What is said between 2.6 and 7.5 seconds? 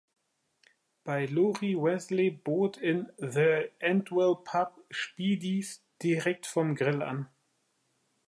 in The Endwell Pub Spiedies direkt vom Grill an.